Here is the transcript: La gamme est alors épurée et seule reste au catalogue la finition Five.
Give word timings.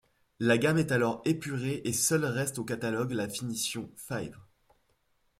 La 0.39 0.57
gamme 0.57 0.79
est 0.79 0.91
alors 0.91 1.21
épurée 1.25 1.83
et 1.85 1.93
seule 1.93 2.25
reste 2.25 2.57
au 2.57 2.63
catalogue 2.65 3.11
la 3.11 3.29
finition 3.29 3.91
Five. 3.95 4.35